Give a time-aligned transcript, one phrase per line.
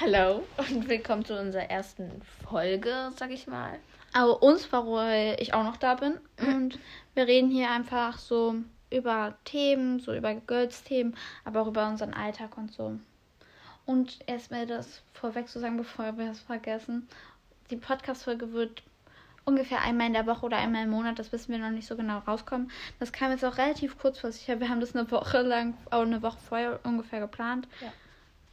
[0.00, 3.80] Hallo und willkommen zu unserer ersten Folge, sag ich mal.
[4.12, 6.20] Aber uns, weil ich auch noch da bin.
[6.40, 6.78] Und
[7.14, 8.54] wir reden hier einfach so
[8.90, 12.96] über Themen, so über Girls-Themen, aber auch über unseren Alltag und so.
[13.86, 17.08] Und erstmal das vorweg zu sagen, bevor wir es vergessen.
[17.70, 18.84] Die Podcast-Folge wird
[19.46, 21.96] ungefähr einmal in der Woche oder einmal im Monat, das wissen wir noch nicht so
[21.96, 22.70] genau, rauskommen.
[23.00, 24.46] Das kam jetzt auch relativ kurzfristig.
[24.60, 27.66] Wir haben das eine Woche lang, auch eine Woche vorher ungefähr geplant.
[27.80, 27.92] Ja.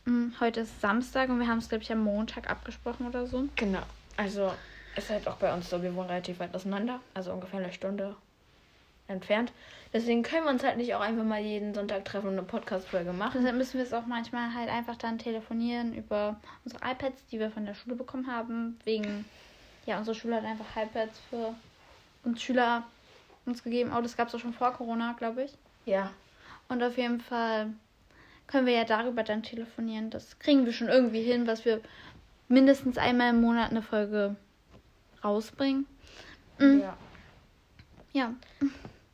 [0.06, 3.48] Mm, Heute ist Samstag und wir haben es, glaube ich, am Montag abgesprochen oder so.
[3.56, 3.84] Genau.
[4.18, 4.52] Also
[4.96, 8.16] ist halt auch bei uns so, wir wohnen relativ weit auseinander, also ungefähr eine Stunde
[9.08, 9.52] entfernt.
[9.94, 13.14] Deswegen können wir uns halt nicht auch einfach mal jeden Sonntag treffen und eine Podcast-Folge
[13.14, 13.42] machen.
[13.42, 17.52] Deshalb müssen wir es auch manchmal halt einfach dann telefonieren über unsere iPads, die wir
[17.52, 18.80] von der Schule bekommen haben.
[18.84, 19.26] Wegen,
[19.86, 21.54] ja, unsere Schule hat einfach iPads für
[22.24, 22.84] uns Schüler
[23.46, 23.92] uns gegeben.
[23.96, 25.54] Oh, das gab es auch schon vor Corona, glaube ich.
[25.86, 26.12] Ja.
[26.68, 27.68] Und auf jeden Fall
[28.48, 30.10] können wir ja darüber dann telefonieren.
[30.10, 31.82] Das kriegen wir schon irgendwie hin, was wir
[32.48, 34.36] mindestens einmal im Monat eine Folge
[35.24, 35.86] rausbringen.
[36.60, 36.82] Mhm.
[36.82, 36.98] ja.
[38.14, 38.34] Ja,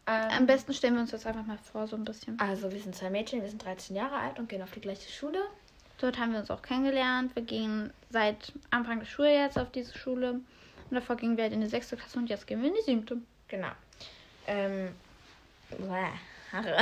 [0.05, 2.39] am Ähm, besten stellen wir uns das einfach mal vor, so ein bisschen.
[2.39, 5.09] also wir sind zwei Mädchen, wir sind 13 Jahre alt und gehen auf die gleiche
[5.11, 5.39] Schule.
[5.99, 7.35] Dort haben wir uns auch kennengelernt.
[7.35, 10.33] Wir gehen seit Anfang des Schuljahres auf diese Schule.
[10.33, 10.43] Und
[10.91, 13.17] davor gingen wir halt in die sechste Klasse und jetzt gehen wir in die siebte.
[13.47, 13.69] Genau.
[14.45, 14.89] Ähm,
[15.69, 16.07] bäh,
[16.51, 16.77] Haare.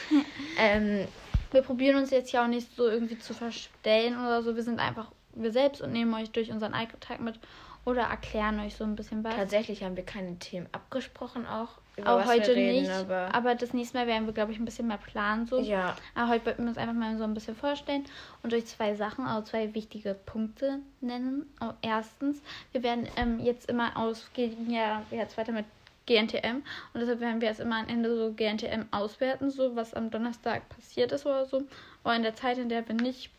[0.58, 1.08] ähm,
[1.56, 4.54] Wir probieren uns jetzt ja auch nicht so irgendwie zu verstellen oder so.
[4.56, 7.40] Wir sind einfach wir selbst und nehmen euch durch unseren Alltag mit
[7.86, 9.34] oder erklären euch so ein bisschen was.
[9.34, 11.68] tatsächlich haben wir keine Themen abgesprochen auch.
[11.96, 12.90] Über Auch heute reden, nicht.
[12.90, 15.46] Aber, Aber, das nächste Mal werden wir, glaube ich, ein bisschen mehr planen.
[15.46, 15.60] So.
[15.60, 18.04] ja, Aber heute wollten wir uns einfach mal so ein bisschen vorstellen
[18.42, 21.50] und euch zwei Sachen, also zwei wichtige Punkte nennen.
[21.62, 25.64] Oh, erstens, wir werden ähm, jetzt immer aus, gehen ja jetzt weiter mit
[26.06, 26.62] GNTM
[26.94, 30.68] und deshalb werden wir jetzt immer am Ende so GNTM auswerten, so was am Donnerstag
[30.68, 31.62] passiert ist oder so.
[32.04, 33.30] Oder in der Zeit, in der wir nicht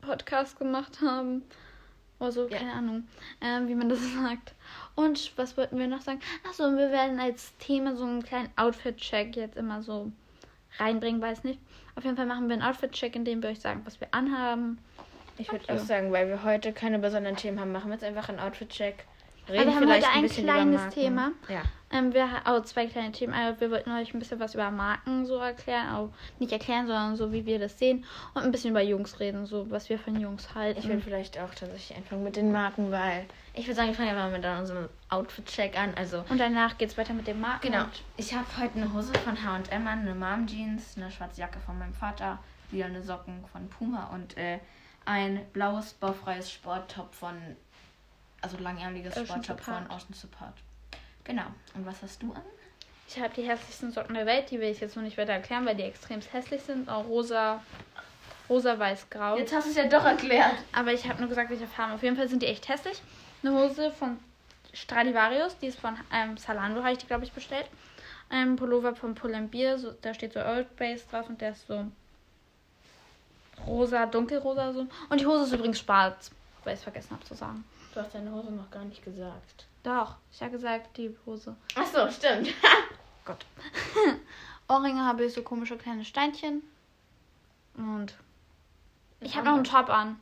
[0.00, 1.42] Podcast gemacht haben.
[2.18, 2.58] Oder so, Ja.
[2.58, 3.06] keine Ahnung,
[3.40, 4.54] ähm, wie man das sagt.
[4.94, 6.20] Und was wollten wir noch sagen?
[6.48, 10.10] Achso, wir werden als Thema so einen kleinen Outfit-Check jetzt immer so
[10.78, 11.58] reinbringen, weiß nicht.
[11.96, 14.78] Auf jeden Fall machen wir einen Outfit-Check, in dem wir euch sagen, was wir anhaben.
[15.38, 18.28] ich würde auch sagen, weil wir heute keine besonderen Themen haben, machen wir jetzt einfach
[18.30, 19.04] einen Outfit-Check.
[19.48, 20.94] Wir haben heute ein über kleines.
[20.94, 21.32] Thema.
[21.48, 21.62] Ja.
[21.90, 23.32] Ähm, wir haben auch zwei kleine Themen.
[23.32, 25.94] Also wir wollten euch ein bisschen was über Marken so erklären.
[25.94, 28.04] Auch nicht erklären, sondern so, wie wir das sehen.
[28.34, 30.80] Und ein bisschen über Jungs reden, so was wir von Jungs halten.
[30.80, 34.08] Ich will vielleicht auch tatsächlich anfangen mit den Marken, weil ich würde sagen, wir fangen
[34.08, 35.94] ja mal mit unserem Outfit-Check an.
[35.94, 37.70] Also, und danach geht es weiter mit den Marken.
[37.70, 37.84] genau.
[38.16, 41.94] Ich habe heute eine Hose von H&M an, eine Mom-Jeans, eine schwarze Jacke von meinem
[41.94, 42.40] Vater,
[42.70, 44.58] wieder eine Socken von Puma und äh,
[45.04, 47.36] ein blaues, baufreies Sporttop von,
[48.46, 49.86] also langärmeliges Ocean von.
[49.86, 50.54] Ocean Support.
[51.24, 51.46] Genau.
[51.74, 52.42] Und was hast du an?
[53.08, 54.50] Ich habe die hässlichsten Socken der Welt.
[54.50, 56.88] Die will ich jetzt noch nicht weiter erklären, weil die extrem hässlich sind.
[56.88, 57.62] Auch rosa,
[58.48, 59.36] rosa, weiß, grau.
[59.36, 60.54] Jetzt hast du es ja doch erklärt.
[60.72, 61.92] Aber ich habe nur gesagt, welche Farben.
[61.94, 63.00] Auf jeden Fall sind die echt hässlich.
[63.42, 64.18] Eine Hose von
[64.72, 67.66] Stradivarius, die ist von ähm, Zalando, habe ich die, glaube ich, bestellt.
[68.28, 71.86] Ein Pullover von Pull&Bear, so, da steht so Old Base drauf und der ist so
[73.66, 74.86] rosa, dunkelrosa so.
[75.08, 76.30] Und die Hose ist übrigens schwarz,
[76.64, 77.64] weil ich es vergessen habe zu sagen.
[77.96, 79.64] Du hast deine Hose noch gar nicht gesagt.
[79.82, 81.56] Doch, ich habe gesagt, die Hose.
[81.76, 82.52] Ach so, stimmt.
[83.24, 83.46] Gott.
[84.68, 86.60] Ohrringe habe ich so komische kleine Steinchen.
[87.74, 88.14] Und
[89.20, 90.20] ich habe noch einen Top an.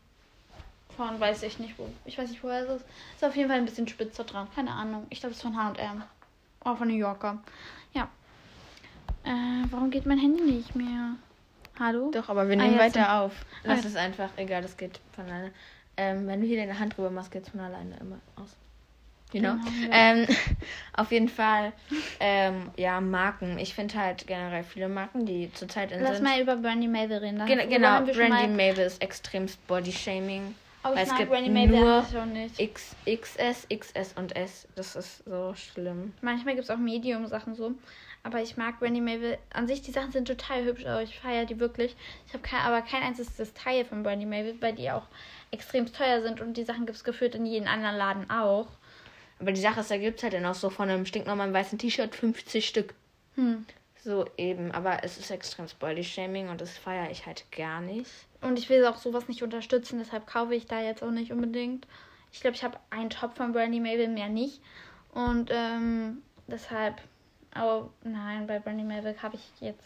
[0.96, 1.88] Von weiß ich nicht wo.
[2.04, 2.86] Ich weiß nicht, woher es ist.
[3.16, 4.46] Ist auf jeden Fall ein bisschen spitzer dran.
[4.54, 5.08] Keine Ahnung.
[5.10, 6.04] Ich glaube, es ist von HM.
[6.64, 7.42] Oder von New Yorker.
[7.92, 8.08] Ja.
[9.24, 11.16] Äh, warum geht mein Handy nicht mehr?
[11.80, 12.12] Hallo?
[12.12, 13.32] Doch, aber wir Ah, nehmen jetzt weiter auf.
[13.64, 13.88] Lass Ah.
[13.88, 15.52] es einfach, egal, das geht von alleine.
[15.96, 18.56] Ähm, wenn du hier deine Hand drüber machst, geht es von alleine immer aus.
[19.32, 19.54] You know?
[19.54, 20.12] Genau, ja.
[20.12, 20.26] ähm,
[20.96, 21.72] auf jeden Fall,
[22.20, 23.58] ähm, ja, Marken.
[23.58, 26.24] Ich finde halt generell viele Marken, die zurzeit in Lass sind.
[26.24, 27.44] mal über Brandy Maple reden.
[27.46, 30.54] Gen genau, Brandy Maple ist extremst Body-Shaming.
[30.84, 32.04] Oh, ich weil es mag gibt Brandy Maple nur.
[32.58, 34.68] X, XS, XS und S.
[34.76, 36.12] Das ist so schlimm.
[36.20, 37.72] Manchmal gibt es auch Medium-Sachen so.
[38.24, 39.38] Aber ich mag Brandy Maple.
[39.50, 41.94] An sich, die Sachen sind total hübsch, aber ich feiere die wirklich.
[42.26, 45.06] Ich habe kein, aber kein einziges Teil von Brandy Maple, weil die auch
[45.50, 48.68] extrem teuer sind und die Sachen gibt es gefühlt in jedem anderen Laden auch.
[49.38, 51.78] Aber die Sache ist, da gibt es halt dann auch so von einem stinknormalen weißen
[51.78, 52.94] T-Shirt 50 Stück.
[53.34, 53.66] Hm.
[54.02, 58.10] So eben, aber es ist extremes Body-Shaming und das feiere ich halt gar nicht.
[58.42, 61.86] Und ich will auch sowas nicht unterstützen, deshalb kaufe ich da jetzt auch nicht unbedingt.
[62.32, 64.60] Ich glaube, ich habe einen Top von Brandy Maple, mehr nicht.
[65.12, 67.00] Und ähm, deshalb,
[67.54, 69.84] aber nein, bei Brandy Maple habe ich jetzt,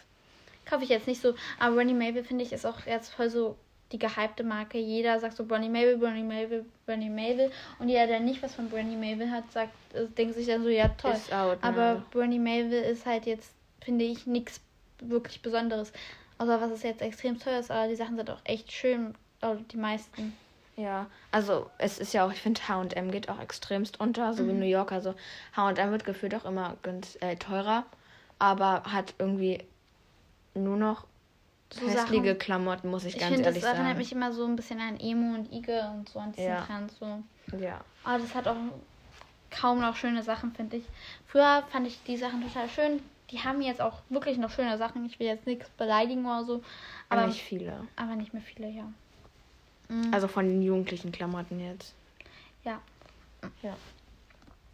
[0.66, 1.34] kaufe ich jetzt nicht so.
[1.58, 3.56] Aber Brandy Maple finde ich ist auch jetzt voll so
[3.92, 4.78] die gehypte Marke.
[4.78, 7.50] Jeder sagt so Brandy Maple, Brandy Maple, Brandy Maple.
[7.78, 10.68] Und jeder, der nicht was von Brandy Maple hat, sagt, äh, denkt sich dann so,
[10.68, 11.14] ja toll.
[11.30, 12.02] Out, Aber?
[12.10, 14.60] Brandy Maple ist halt jetzt, finde ich, nichts
[15.00, 15.92] wirklich Besonderes.
[16.38, 19.62] Außer was es jetzt extrem teuer ist, aber die Sachen sind auch echt schön, also
[19.72, 20.36] die meisten.
[20.78, 24.52] Ja, also es ist ja auch, ich finde H&M geht auch extremst unter, so wie
[24.52, 24.60] Mhm.
[24.60, 24.92] New York.
[24.92, 25.14] Also
[25.56, 27.84] H&M wird gefühlt auch immer ganz äh, teurer,
[28.38, 29.64] aber hat irgendwie
[30.54, 31.04] nur noch
[31.70, 33.98] So hässliche Sachen- Klamotten, muss ich, Ich ganz finde, das ehrlich erinnert sagen.
[33.98, 36.62] mich immer so ein bisschen an Emo und Ige und so an diesen Ja.
[36.64, 36.92] Trend.
[36.92, 37.22] So.
[37.58, 37.80] Ja.
[38.04, 38.56] Aber das hat auch
[39.50, 40.84] kaum noch schöne Sachen, finde ich.
[41.26, 43.02] Früher fand ich die Sachen total schön.
[43.32, 45.04] Die haben jetzt auch wirklich noch schöne Sachen.
[45.06, 46.62] Ich will jetzt nichts beleidigen oder so.
[47.10, 47.86] Aber Aber, nicht viele.
[47.96, 48.84] aber nicht mehr viele, ja.
[49.88, 50.12] Mhm.
[50.12, 51.94] Also von den jugendlichen Klamotten jetzt.
[52.64, 52.80] ja.
[53.62, 53.76] Ja.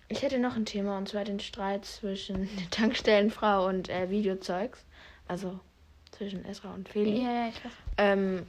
[0.08, 4.84] Ich hätte noch ein Thema und zwar den Streit zwischen der Tankstellenfrau und äh, Videozeugs.
[5.28, 5.58] Also
[6.12, 7.22] zwischen Esra und Feli.
[7.22, 7.72] Ja, ja, ich weiß.
[7.98, 8.46] Ähm,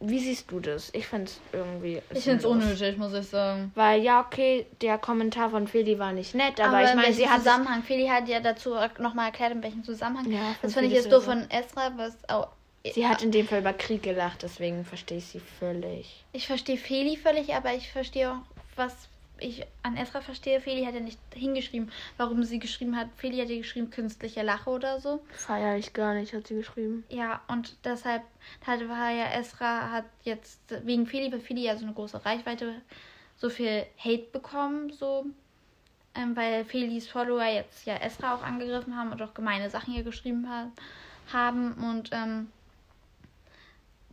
[0.00, 0.90] wie siehst du das?
[0.92, 2.02] Ich finde es irgendwie.
[2.10, 3.72] Ich finde es unnötig, muss ich sagen.
[3.74, 7.28] Weil ja, okay, der Kommentar von Feli war nicht nett, aber, ich in meine, sie
[7.28, 7.38] hat.
[7.38, 7.82] Zusammenhang.
[7.82, 10.30] Feli hat ja dazu nochmal erklärt, in welchem Zusammenhang.
[10.30, 12.48] Ja, das fand ich jetzt doof von Esra, was auch.
[12.94, 16.24] Sie hat in dem Fall über Krieg gelacht, deswegen verstehe ich sie völlig.
[16.32, 18.38] Ich verstehe Feli völlig, aber ich verstehe auch,
[18.76, 20.60] was ich an Esra verstehe.
[20.60, 23.08] Feli hat ja nicht hingeschrieben, warum sie geschrieben hat.
[23.16, 25.20] Feli hat ja geschrieben, künstliche Lache oder so.
[25.30, 27.04] Feier ich gar nicht, hat sie geschrieben.
[27.08, 28.22] Ja, und deshalb
[28.66, 32.80] hat, ja Esra hat jetzt wegen Feli, weil Feli ja so eine große Reichweite,
[33.36, 35.26] so viel Hate bekommen, so.
[36.14, 40.02] Ähm, weil Felis Follower jetzt ja Esra auch angegriffen haben und auch gemeine Sachen hier
[40.02, 40.70] geschrieben ha
[41.30, 41.74] haben.
[41.74, 42.48] Und ähm,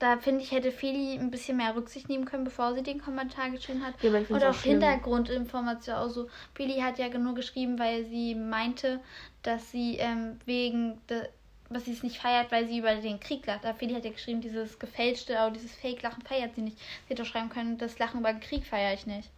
[0.03, 3.49] da finde ich, hätte Feli ein bisschen mehr Rücksicht nehmen können, bevor sie den Kommentar
[3.49, 3.93] geschrieben hat.
[4.01, 4.81] Ja, aber Und auch auch schlimm.
[4.81, 6.01] Hintergrundinformationen.
[6.01, 8.99] Also, Feli hat ja nur geschrieben, weil sie meinte,
[9.43, 11.29] dass sie ähm, wegen, de,
[11.69, 13.65] was sie es nicht feiert, weil sie über den Krieg lacht.
[13.65, 16.77] Aber Feli hat ja geschrieben, dieses gefälschte, auch dieses Fake-Lachen feiert sie nicht.
[16.77, 19.29] Sie hätte auch schreiben können, das Lachen über den Krieg feiere ich nicht.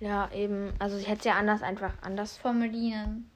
[0.00, 0.72] Ja, eben.
[0.78, 2.38] Also ich hätte es ja anders einfach anders.
[2.38, 3.30] Formulieren.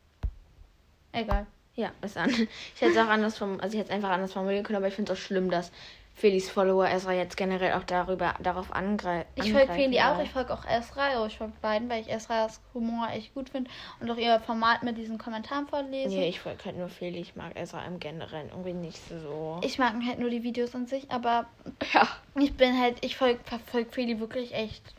[1.12, 1.47] Egal.
[1.75, 2.31] Ja, ist an.
[2.75, 4.88] Ich hätte es auch anders vom, also ich hätte es einfach anders formulieren können, aber
[4.88, 5.70] ich finde es auch schlimm, dass
[6.16, 9.28] Felis Follower Esra jetzt generell auch darüber darauf angreifen.
[9.34, 12.62] Ich folge Feli auch, ich folge auch Esra, oh, ich folge beiden, weil ich Esras
[12.72, 13.70] Humor echt gut finde
[14.00, 16.08] und auch ihr Format mit diesen Kommentaren vorlese.
[16.08, 17.18] Nee, ich folge halt nur Feli.
[17.18, 19.60] Ich mag Esra im Generellen irgendwie nicht so.
[19.62, 21.44] Ich mag halt nur die Videos an sich, aber
[21.92, 22.08] ja.
[22.34, 24.94] ich bin halt, ich folge verfolge Feli wirklich echt.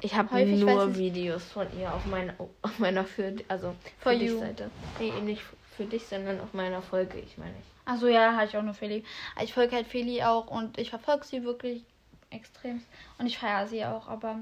[0.00, 2.32] Ich habe nur Videos von ihr auf meiner,
[2.62, 4.38] auf meiner für, also For für you.
[4.38, 4.70] Seite.
[4.98, 5.42] Nee, nicht
[5.80, 7.54] für dich, sondern auf meiner Folge, ich meine.
[7.86, 9.02] Also ja, hatte ich auch nur Feli.
[9.42, 11.82] Ich folge halt Feli auch und ich verfolge sie wirklich
[12.28, 12.82] extrem.
[13.18, 14.40] Und ich feiere sie auch, aber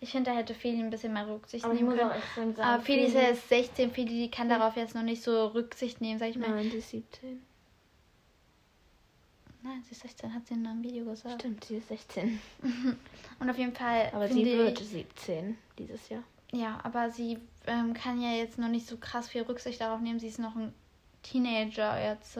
[0.00, 2.10] ich finde, da hätte Feli ein bisschen mehr Rücksicht nehmen können.
[2.10, 5.46] extrem Aber Feli ist ja jetzt 16, Feli die kann darauf jetzt noch nicht so
[5.46, 6.50] Rücksicht nehmen, sag ich mal.
[6.50, 7.42] Nein, die ist 17.
[9.62, 11.40] Nein, sie ist 16, hat sie in einem Video gesagt.
[11.40, 12.38] Stimmt, sie ist 16.
[13.40, 14.10] Und auf jeden Fall.
[14.12, 16.22] Aber sie wird ich- 17 dieses Jahr.
[16.52, 20.18] Ja, aber sie ähm, kann ja jetzt noch nicht so krass viel Rücksicht darauf nehmen.
[20.20, 20.74] Sie ist noch ein
[21.22, 22.38] Teenager jetzt.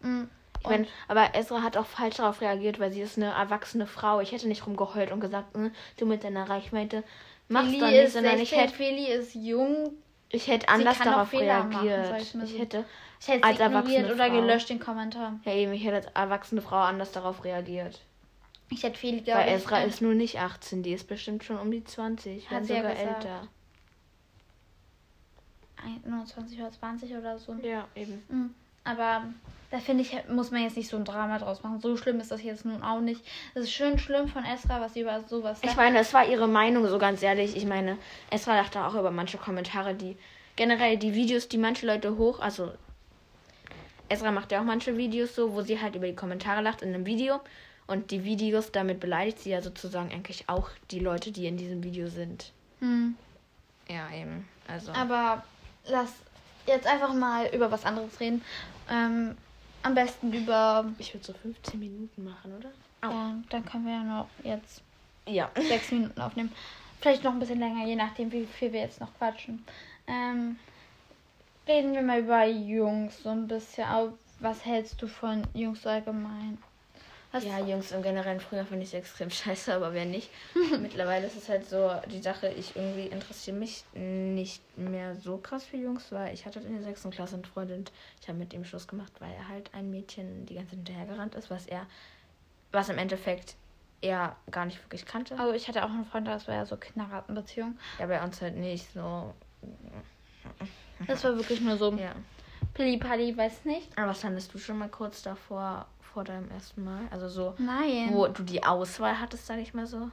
[0.00, 0.24] Mm,
[0.60, 4.20] Ich mein, aber Ezra hat auch falsch darauf reagiert, weil sie ist eine erwachsene Frau.
[4.20, 7.04] Ich hätte nicht rumgeheult und gesagt, "Hm, du mit deiner Reichweite
[7.48, 9.92] machst Feli doch nicht, sondern ich 16, hätte, Feli ist jung.
[10.30, 12.06] ich hätte anders darauf machen, reagiert.
[12.06, 12.84] sag ich ich hätte,
[13.20, 14.40] Ich hätte Als erwachsene oder Frau.
[14.40, 15.40] gelöscht den Kommentar.
[15.44, 18.00] ja eben, ich hätte als erwachsene Frau anders darauf reagiert.
[18.70, 19.54] Ich hätte Feli, glaube Weil.
[19.56, 22.64] Ezra ähm, ist nur nicht 18, die ist bestimmt schon um die 20, Hat wenn
[22.64, 23.24] sie ja sogar gesagt.
[23.24, 23.48] älter.
[26.04, 27.54] 29 oder 20 oder so.
[27.62, 28.22] Ja, eben.
[28.28, 28.54] Mm,
[28.84, 29.22] Aber
[29.70, 31.80] da finde ich, muss man jetzt nicht so ein Drama draus machen.
[31.80, 33.22] So schlimm ist das jetzt nun auch nicht.
[33.54, 35.76] Es ist schön schlimm von Esra, was sie über sowas Ich sagt.
[35.76, 37.56] meine, es war ihre Meinung, so ganz ehrlich.
[37.56, 37.98] Ich meine,
[38.30, 40.16] Esra dachte auch über manche Kommentare, die
[40.56, 42.72] generell die Videos, die manche Leute hoch, also
[44.08, 46.94] Esra macht ja auch manche Videos so, wo sie halt über die Kommentare lacht in
[46.94, 47.40] einem Video
[47.86, 51.84] und die Videos damit beleidigt sie ja sozusagen eigentlich auch die Leute, die in diesem
[51.84, 52.52] Video sind.
[52.80, 53.16] Hm.
[53.88, 54.48] Ja, eben.
[54.66, 55.42] Also Aber
[55.88, 56.12] lass
[56.66, 58.42] jetzt einfach mal über was anderes reden.
[58.90, 59.36] Ähm,
[59.82, 60.92] am besten über.
[60.98, 62.70] ich würde so 15 Minuten machen, oder?
[63.02, 64.82] Ja, dann können wir ja noch jetzt
[65.26, 65.50] Ja.
[65.56, 66.52] sechs Minuten aufnehmen.
[67.00, 69.64] Vielleicht noch ein bisschen länger, je nachdem, wie viel wir jetzt noch quatschen.
[70.08, 70.58] Ähm,
[71.68, 73.84] reden wir mal über Jungs so ein bisschen.
[73.88, 76.58] Au- Was hältst du von Jungs so allgemein?
[77.30, 80.30] Was, Ja, Jungs im Generellen, früher fand ich es extrem scheiße, aber wer nicht.
[80.80, 85.64] Mittlerweile ist es halt so die Sache, ich irgendwie interessiere mich nicht mehr so krass
[85.64, 88.54] für Jungs, weil ich hatte in der sechsten Klasse einen Freund und ich habe mit
[88.54, 91.86] ihm Schluss gemacht, weil er halt ein Mädchen die ganze Zeit hinterhergerannt ist, was er,
[92.72, 93.56] was im Endeffekt
[94.00, 95.38] er gar nicht wirklich kannte.
[95.38, 97.78] Also ich hatte auch einen Freund, das war ja so Kindergartenbeziehung.
[97.98, 99.34] Ja, bei uns halt nicht so.
[101.06, 102.14] Das war wirklich nur so Ja.
[102.74, 103.96] Pilli-Palli, weiß nicht.
[103.96, 105.86] Aber was fandest du schon mal kurz davor,
[106.18, 107.02] vor deinem ersten Mal?
[107.12, 108.08] Also so, Nein.
[108.10, 110.10] wo du die Auswahl hattest, sag ich mal so?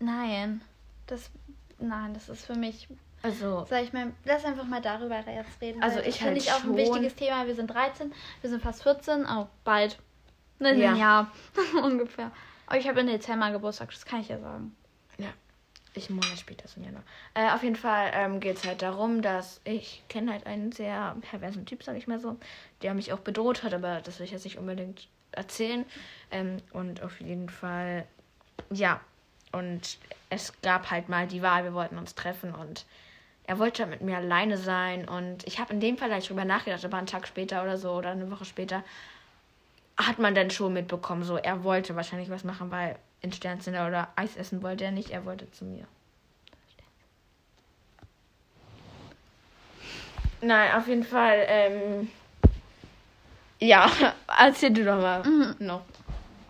[0.00, 0.62] Nein.
[1.06, 1.30] Das.
[1.78, 2.88] Nein, das ist für mich.
[3.22, 5.82] Also, Sag ich mal, lass einfach mal darüber jetzt reden.
[5.82, 7.46] Also ich finde halt ich auch ein wichtiges Thema.
[7.46, 9.98] Wir sind 13, wir sind fast 14, auch bald.
[10.58, 10.92] Ne, Ja.
[10.92, 11.30] ein Jahr
[11.84, 12.30] ungefähr.
[12.66, 14.74] Aber ich habe im Dezember Geburtstag, das kann ich ja sagen.
[15.94, 17.02] Ich einen Monat später ist im Januar.
[17.34, 21.16] Äh, auf jeden Fall ähm, geht es halt darum, dass ich kenne halt einen sehr
[21.20, 22.36] perversen Typ, sag ich mal so,
[22.80, 25.84] der mich auch bedroht hat, aber das will ich jetzt nicht unbedingt erzählen.
[26.30, 28.06] Ähm, und auf jeden Fall,
[28.70, 29.00] ja.
[29.52, 29.98] Und
[30.30, 32.86] es gab halt mal die Wahl, wir wollten uns treffen und
[33.44, 35.06] er wollte mit mir alleine sein.
[35.06, 37.92] Und ich habe in dem Fall gleich drüber nachgedacht, aber einen Tag später oder so
[37.92, 38.82] oder eine Woche später
[40.06, 44.08] hat man dann schon mitbekommen, so er wollte wahrscheinlich was machen, weil in Sternzimmer oder
[44.16, 45.86] Eis essen wollte er nicht, er wollte zu mir.
[50.40, 52.08] Nein, auf jeden Fall, ähm,
[53.60, 53.90] ja,
[54.38, 55.54] erzähl du doch mal Mhm.
[55.60, 55.82] noch.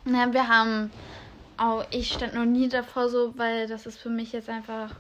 [0.05, 0.91] Na, wir haben
[1.59, 4.91] auch, ich stand noch nie davor so, weil das ist für mich jetzt einfach,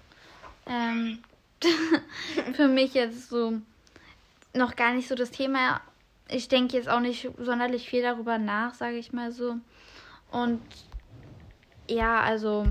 [0.68, 1.22] ähm,
[2.54, 3.54] für mich jetzt so
[4.54, 5.80] noch gar nicht so das Thema.
[6.32, 9.56] Ich denke jetzt auch nicht sonderlich viel darüber nach, sage ich mal so.
[10.30, 10.60] Und
[11.88, 12.66] ja, also,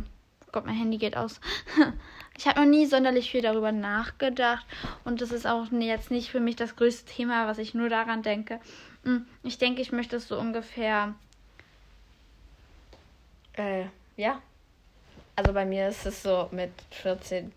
[0.51, 1.39] Gott, mein Handy geht aus.
[2.37, 4.65] Ich habe noch nie sonderlich viel darüber nachgedacht
[5.03, 8.23] und das ist auch jetzt nicht für mich das größte Thema, was ich nur daran
[8.23, 8.59] denke.
[9.03, 11.13] Hm, Ich denke, ich möchte es so ungefähr
[13.53, 13.85] Äh,
[14.17, 14.41] ja.
[15.35, 17.51] Also bei mir ist es so mit 14,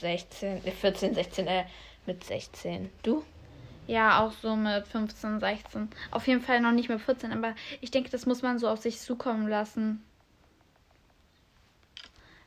[0.00, 1.64] 16, äh, 14, 16, äh,
[2.06, 2.90] mit 16.
[3.02, 3.24] Du?
[3.86, 5.88] Ja, auch so mit 15, 16.
[6.10, 8.80] Auf jeden Fall noch nicht mit 14, aber ich denke, das muss man so auf
[8.80, 10.04] sich zukommen lassen.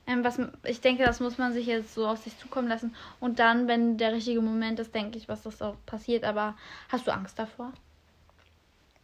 [0.08, 2.96] Ähm, was, ich denke, das muss man sich jetzt so auf sich zukommen lassen.
[3.20, 6.24] Und dann, wenn der richtige Moment ist, denke ich, was das auch passiert.
[6.24, 6.56] Aber
[6.90, 7.74] hast du Angst davor?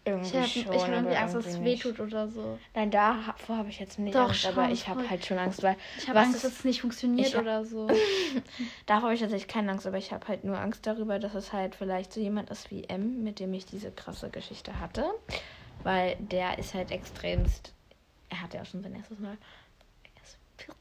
[0.05, 2.59] Irgendwie Ich habe schon, ich hab irgendwie aber Angst, dass es irgendwie wehtut oder so.
[2.75, 5.77] Nein, davor habe ich jetzt nicht Doch, Angst, aber ich habe halt schon Angst, weil
[5.97, 7.89] Ich habe Angst, dass es nicht funktioniert oder so.
[8.85, 11.53] davor habe ich tatsächlich keine Angst, aber ich habe halt nur Angst darüber, dass es
[11.53, 15.05] halt vielleicht so jemand ist wie M, mit dem ich diese krasse Geschichte hatte,
[15.83, 17.73] weil der ist halt extremst,
[18.29, 19.37] er hatte ja auch schon sein erstes Mal,
[20.03, 20.77] er ist 14.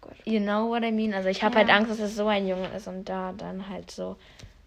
[0.00, 0.12] Gott.
[0.24, 1.14] You know what I mean?
[1.14, 1.62] Also ich habe Ja.
[1.62, 4.16] halt Angst, dass es so ein Junge ist und da dann halt so,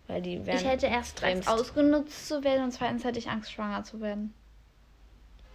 [0.08, 3.52] weil die werden Ich hätte erst Angst, ausgenutzt zu werden und zweitens hätte ich Angst,
[3.52, 4.34] schwanger zu werden.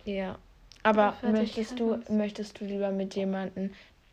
[0.04, 0.38] Ja.
[0.82, 2.10] Aber möchtest keine du, Angst.
[2.10, 3.70] möchtest du lieber mit jemandem,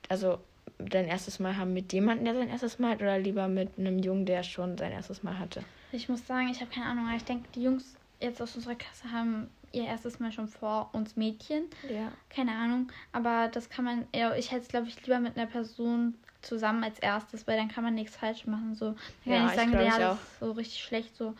[0.07, 0.39] also
[0.77, 3.99] dein erstes Mal haben mit jemandem, der sein erstes Mal hat, oder lieber mit einem
[3.99, 5.63] Jungen, der schon sein erstes Mal hatte?
[5.91, 8.75] Ich muss sagen, ich habe keine Ahnung, aber ich denke, die Jungs jetzt aus unserer
[8.75, 11.63] Klasse haben ihr erstes Mal schon vor uns Mädchen.
[11.89, 12.11] Ja.
[12.29, 15.47] Keine Ahnung, aber das kann man, ja, ich hätte es, glaube ich, lieber mit einer
[15.47, 18.75] Person zusammen als erstes, weil dann kann man nichts falsch machen.
[18.75, 21.15] So, dann kann Ja, ich ich sagen, glaub, ja, ich das ist so richtig schlecht,
[21.15, 21.35] so,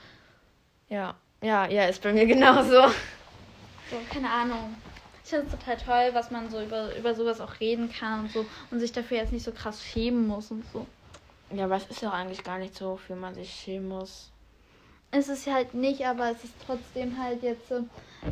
[0.90, 1.16] Ja.
[1.42, 2.84] Ja, ja, ist bei mir genauso.
[3.90, 4.82] so keine Ahnung.
[5.24, 8.32] Ich finde es total toll, was man so über, über sowas auch reden kann und
[8.32, 10.88] so und sich dafür jetzt nicht so krass schämen muss und so.
[11.52, 14.32] Ja, aber es ist ja auch eigentlich gar nicht so, für man sich schämen muss.
[15.12, 17.82] Es ist halt nicht, aber es ist trotzdem halt jetzt äh,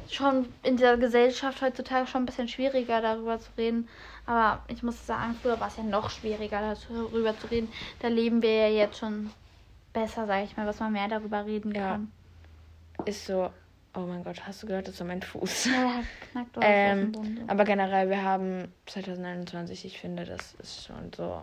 [0.10, 3.88] schon in der Gesellschaft heutzutage schon ein bisschen schwieriger darüber zu reden.
[4.26, 7.72] Aber ich muss sagen, früher war es ja noch schwieriger darüber zu reden.
[8.00, 9.32] Da leben wir ja jetzt schon
[9.94, 11.92] besser, sage ich mal, was man mehr darüber reden Ja.
[11.92, 12.12] kann.
[13.06, 13.50] Ist so,
[13.96, 15.66] oh mein Gott, hast du gehört, das ist so mein Fuß.
[15.66, 17.12] Ja, knackt Ähm.
[17.48, 21.42] Aber generell, wir haben 2021, ich finde, das ist schon so.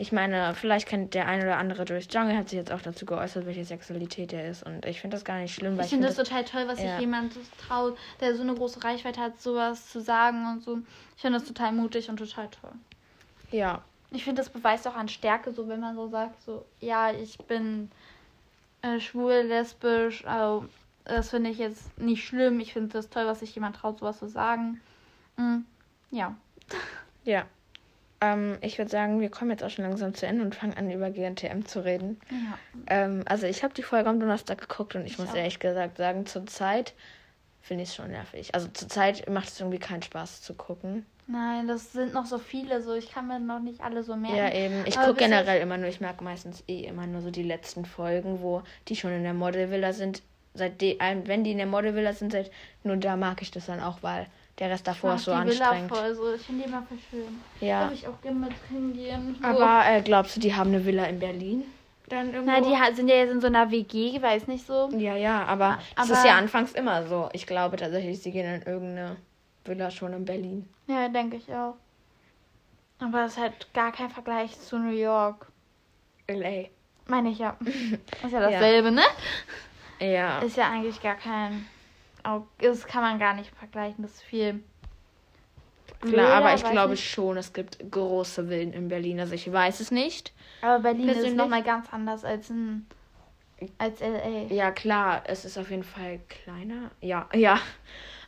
[0.00, 3.04] Ich meine, vielleicht kennt der ein oder andere Joyce Jungle, hat sich jetzt auch dazu
[3.04, 4.62] geäußert, welche Sexualität er ist.
[4.62, 6.92] Und ich finde das gar nicht schlimm, weil Ich finde das total toll, was ja.
[6.92, 7.34] sich jemand
[7.66, 10.78] traut, der so eine große Reichweite hat, sowas zu sagen und so.
[11.16, 12.70] Ich finde das total mutig und total toll.
[13.50, 17.10] Ja, Ich finde, das beweist auch an Stärke, so wenn man so sagt, so, ja,
[17.10, 17.90] ich bin
[18.82, 20.64] äh, schwul, lesbisch, also
[21.02, 22.60] das finde ich jetzt nicht schlimm.
[22.60, 24.80] Ich finde das toll, was sich jemand traut, sowas zu sagen.
[25.36, 25.58] Mm,
[26.12, 26.36] ja.
[27.24, 27.46] ja.
[28.20, 30.90] Ähm, ich würde sagen, wir kommen jetzt auch schon langsam zu Ende und fangen an,
[30.90, 32.18] über GNTM zu reden.
[32.30, 32.58] ja.
[32.88, 35.36] Ähm, also ich habe die Folge am Donnerstag geguckt und ich, Ich muss auch.
[35.36, 36.94] ehrlich gesagt sagen, zurzeit
[37.60, 38.54] finde ich es schon nervig.
[38.54, 41.06] Also zurzeit macht es irgendwie keinen Spaß zu gucken.
[41.26, 44.36] Nein, das sind noch so viele, so ich kann mir noch nicht alle so merken.
[44.36, 44.82] Ja, eben.
[44.86, 48.40] Ich gucke generell immer nur, ich mag meistens eh immer nur so die letzten Folgen,
[48.40, 50.22] wo die schon in der Modelvilla sind.
[50.54, 52.50] Seit die, wenn die in der Modelvilla sind, seit,
[52.82, 54.26] nur da mag ich das dann auch, weil
[54.58, 55.96] der Rest davor ist so die Villa anstrengend.
[55.96, 56.34] voll, so.
[56.34, 57.40] Ich finde die immer voll schön.
[57.60, 57.84] Ja.
[57.84, 59.36] Darf ich auch gerne mit hingehen.
[59.42, 61.64] Aber äh, glaubst du, die haben eine Villa in Berlin?
[62.08, 62.50] Dann irgendwo?
[62.50, 62.60] Na,
[62.90, 64.88] die sind ja jetzt in so einer WG, weiß nicht so.
[64.96, 67.28] ja, ja, aber das Aber- ist ja anfangs immer so.
[67.32, 69.16] Ich glaube tatsächlich, sie gehen in irgendeine
[69.64, 70.68] Villa schon in Berlin.
[70.86, 71.74] Ja, denke ich auch.
[73.00, 75.46] Aber es ist halt gar kein Vergleich zu New York.
[76.28, 76.64] LA.
[77.06, 77.56] Meine ich ja.
[78.24, 79.02] Ist ja dasselbe, ne?
[80.00, 80.38] Ja.
[80.40, 81.66] Ist ja eigentlich gar kein.
[82.28, 84.02] Auch- Das kann man gar nicht vergleichen.
[84.02, 84.62] Das ist viel.
[86.00, 87.10] Klar, aber blöder, ich glaube nicht.
[87.10, 89.18] schon, es gibt große Villen in Berlin.
[89.18, 90.32] Also ich weiß es nicht.
[90.62, 92.86] Aber Berlin ist persönlich- nochmal ganz anders als in.
[93.78, 94.46] als LA.
[94.54, 96.90] Ja, klar, es ist auf jeden Fall kleiner.
[97.00, 97.58] Ja, ja.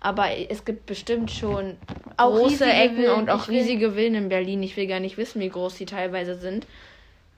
[0.00, 1.76] Aber es gibt bestimmt schon
[2.16, 3.14] Auch große Ecken Villen.
[3.14, 4.62] und auch Ich riesige Villen in Berlin.
[4.62, 6.66] Ich will gar nicht wissen, wie groß die teilweise sind.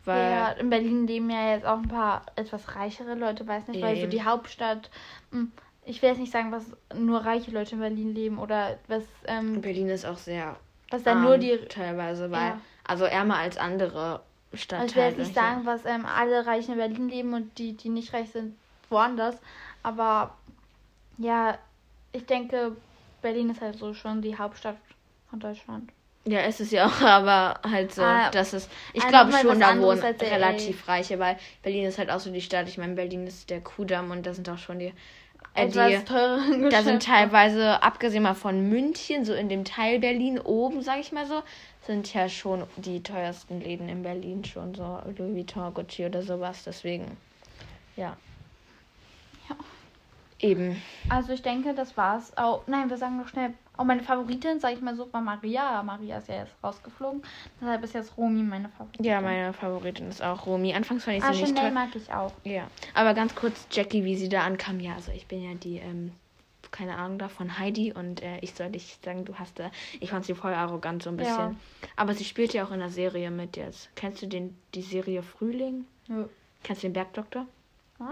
[0.05, 3.83] Weil Ja, in Berlin leben ja jetzt auch ein paar etwas reichere Leute, weiß nicht,
[3.83, 4.11] weil so Eben.
[4.11, 4.91] die Hauptstadt.
[5.85, 9.61] Ich will jetzt nicht sagen, was nur reiche Leute in Berlin leben oder was, ähm,
[9.61, 10.57] Berlin ist auch sehr
[10.91, 11.59] was dann nur die.
[11.69, 12.61] teilweise, weil Ja.
[12.85, 14.21] also ärmer als andere
[14.53, 14.87] Also Stadtteile.
[14.89, 17.89] ich will jetzt nicht sagen, was ähm, alle Reichen in Berlin leben und die, die
[17.89, 18.57] nicht reich sind,
[18.91, 19.37] woanders.
[19.83, 20.37] Aber
[21.19, 21.59] ja,
[22.13, 22.77] ich denke,
[23.23, 24.77] Berlin ist halt so schon die Hauptstadt
[25.31, 25.91] von Deutschland.
[26.25, 28.71] Ja, ist es ja auch, aber halt so, Ah, das ist.
[28.93, 32.41] Ich ah, glaube schon, da wohnen relativ reiche, weil Berlin ist halt auch so die
[32.41, 32.69] Stadt.
[32.69, 34.93] Ich meine, Berlin ist der Kudamm und da sind auch schon die.
[35.55, 36.39] Äh, Etwas die teurere
[36.71, 36.99] da sind Geschäfte.
[36.99, 41.43] teilweise, abgesehen mal von München, so in dem Teil Berlin oben, sag ich mal so,
[41.87, 46.65] sind ja schon die teuersten Läden in Berlin schon, so Louis Vuitton, Gucci oder sowas.
[46.65, 47.17] Deswegen,
[47.97, 48.17] ja.
[49.49, 49.57] Ja.
[50.39, 50.81] Eben.
[51.09, 52.33] Also ich denke, das war's.
[52.37, 53.53] Oh, nein, wir sagen noch schnell.
[53.77, 55.83] Auch meine Favoritin, sag ich mal so, war Maria.
[55.83, 57.23] Maria ist ja jetzt rausgeflogen.
[57.61, 59.05] Deshalb ist jetzt Romy meine Favoritin.
[59.05, 60.75] Ja, meine Favoritin ist auch Romy.
[60.75, 61.71] Anfangs fand ich sie Ah, nicht toll.
[61.71, 62.33] mag ich auch.
[62.45, 64.79] Ja, aber ganz kurz, Jackie, wie sie da ankam.
[64.79, 66.13] Ja, also ich bin ja die, ähm,
[66.71, 70.11] keine Ahnung da, von Heidi und äh, ich soll dich sagen, du hast da, ich
[70.11, 71.35] fand sie voll arrogant so ein bisschen.
[71.37, 71.55] Ja.
[71.97, 73.89] Aber sie spielt ja auch in der Serie mit jetzt.
[73.97, 75.87] Kennst du den, die Serie Frühling?
[76.09, 76.27] Nö.
[76.63, 77.47] Kennst du den Bergdoktor?
[77.99, 78.05] Ah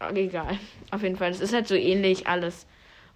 [0.00, 0.10] ja.
[0.14, 0.58] Egal,
[0.90, 1.30] auf jeden Fall.
[1.30, 2.66] Es ist halt so ähnlich alles.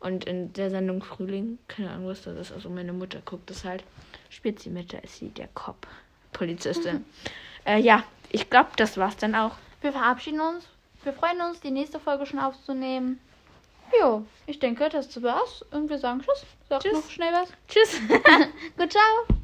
[0.03, 3.65] Und in der Sendung Frühling, keine Ahnung, was das ist, also meine Mutter guckt das
[3.65, 3.85] halt,
[4.31, 5.87] spielt sie mit, da ist sie der Cop,
[6.33, 7.05] Polizistin.
[7.65, 9.53] äh, ja, ich glaube, das war's dann auch.
[9.81, 10.67] Wir verabschieden uns.
[11.05, 13.21] Wir freuen uns, die nächste Folge schon aufzunehmen.
[14.01, 15.63] Jo, ich denke, das war's.
[15.71, 16.47] Und wir sagen Tschüss.
[16.69, 16.93] Sag Tschüss.
[16.95, 17.49] noch schnell was.
[17.69, 18.01] Tschüss.
[18.77, 19.42] Gut, ciao.